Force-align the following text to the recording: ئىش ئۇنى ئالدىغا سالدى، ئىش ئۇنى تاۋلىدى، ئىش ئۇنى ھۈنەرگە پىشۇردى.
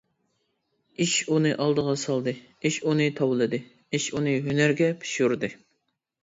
ئىش 1.03 1.11
ئۇنى 1.35 1.51
ئالدىغا 1.65 1.93
سالدى، 2.03 2.33
ئىش 2.69 2.79
ئۇنى 2.87 3.07
تاۋلىدى، 3.19 3.61
ئىش 3.99 4.09
ئۇنى 4.21 4.35
ھۈنەرگە 4.49 4.91
پىشۇردى. 5.05 5.53